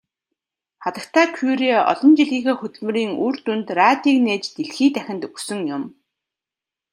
Хатагтай 0.83 1.27
Кюре 1.35 1.71
олон 1.91 2.11
жилийнхээ 2.17 2.55
хөдөлмөрийн 2.57 3.11
үр 3.25 3.35
дүнд 3.45 3.67
радийг 3.79 4.17
нээж 4.27 4.43
дэлхий 4.55 4.89
дахинд 4.95 5.21
өгсөн 5.29 5.59
юм. 5.75 5.83